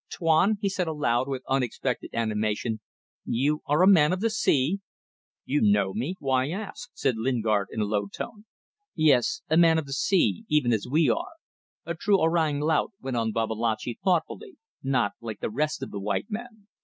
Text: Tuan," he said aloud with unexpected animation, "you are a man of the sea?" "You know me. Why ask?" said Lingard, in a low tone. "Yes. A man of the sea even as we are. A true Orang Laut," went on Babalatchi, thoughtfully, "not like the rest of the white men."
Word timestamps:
Tuan," 0.11 0.57
he 0.59 0.67
said 0.67 0.87
aloud 0.87 1.27
with 1.27 1.43
unexpected 1.47 2.09
animation, 2.11 2.79
"you 3.23 3.61
are 3.67 3.83
a 3.83 3.87
man 3.87 4.11
of 4.11 4.19
the 4.19 4.31
sea?" 4.31 4.79
"You 5.45 5.61
know 5.61 5.93
me. 5.93 6.15
Why 6.17 6.49
ask?" 6.49 6.89
said 6.95 7.17
Lingard, 7.17 7.67
in 7.71 7.81
a 7.81 7.85
low 7.85 8.07
tone. 8.07 8.45
"Yes. 8.95 9.43
A 9.47 9.57
man 9.57 9.77
of 9.77 9.85
the 9.85 9.93
sea 9.93 10.43
even 10.49 10.73
as 10.73 10.87
we 10.89 11.07
are. 11.07 11.33
A 11.85 11.93
true 11.93 12.19
Orang 12.19 12.59
Laut," 12.61 12.93
went 12.99 13.15
on 13.15 13.31
Babalatchi, 13.31 13.99
thoughtfully, 14.03 14.57
"not 14.81 15.11
like 15.21 15.39
the 15.39 15.51
rest 15.51 15.83
of 15.83 15.91
the 15.91 15.99
white 15.99 16.31
men." 16.31 16.65